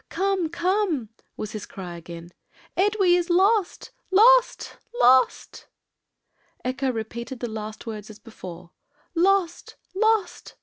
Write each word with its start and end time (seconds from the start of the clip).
'Come, 0.09 0.49
come,' 0.49 1.09
was 1.37 1.51
his 1.51 1.67
cry 1.67 1.95
again, 1.95 2.31
'Edwy 2.75 3.13
is 3.15 3.29
lost! 3.29 3.91
lost! 4.09 4.79
lost!' 4.99 5.67
Echo 6.65 6.91
repeated 6.91 7.39
the 7.39 7.47
last 7.47 7.85
words 7.85 8.09
as 8.09 8.17
before, 8.17 8.71
'Lost! 9.13 9.75
lost! 9.93 10.55